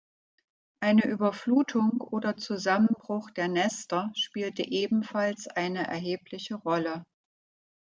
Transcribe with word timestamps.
Eine 0.81 1.05
Überflutung 1.05 2.01
oder 2.09 2.35
Zusammenbruch 2.35 3.29
der 3.29 3.47
Nester 3.49 4.09
spielte 4.15 4.63
ebenfalls 4.63 5.45
eine 5.47 5.85
erhebliche 5.87 6.55
Rolle. 6.55 7.05